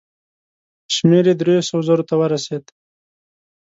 شمېر 0.95 1.25
یې 1.29 1.35
دریو 1.39 1.67
سوو 1.69 1.85
زرو 1.87 2.03
ته 2.09 2.15
ورسېد. 2.17 2.63